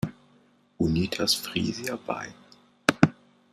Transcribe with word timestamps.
Unitas 0.79 1.35
Frisia 1.35 1.95
bei. 1.95 2.33